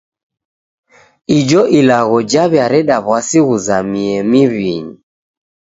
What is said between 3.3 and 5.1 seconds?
ghuzamie miw'inyi.